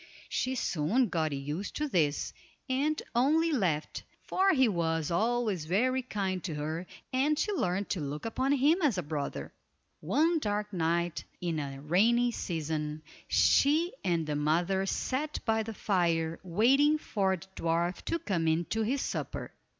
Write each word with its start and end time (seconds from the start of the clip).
She 0.29 0.55
soon 0.55 1.09
got 1.09 1.31
used 1.31 1.75
to 1.75 1.87
this, 1.87 2.33
and 2.67 2.99
only 3.13 3.51
laughed, 3.51 4.01
for 4.23 4.49
he 4.51 4.67
was 4.67 5.11
always 5.11 5.65
very 5.65 6.01
kind 6.01 6.43
to 6.45 6.55
her, 6.55 6.87
and 7.13 7.37
she 7.37 7.51
learned 7.51 7.89
to 7.91 7.99
look 8.01 8.25
upon 8.25 8.51
him 8.53 8.81
as 8.81 8.97
a 8.97 9.03
brother. 9.03 9.53
One 9.99 10.39
dark 10.39 10.73
night 10.73 11.23
in 11.39 11.57
the 11.57 11.79
rainy 11.81 12.31
season 12.31 13.03
she 13.27 13.93
and 14.03 14.25
the 14.25 14.35
mother 14.35 14.87
sat 14.87 15.37
by 15.45 15.61
the 15.61 15.75
fire 15.75 16.39
waiting 16.41 16.97
for 16.97 17.37
the 17.37 17.45
dwarf 17.55 18.01
to 18.05 18.17
come 18.17 18.47
in 18.47 18.65
to 18.73 18.81
his 18.81 19.01
supper. 19.01 19.51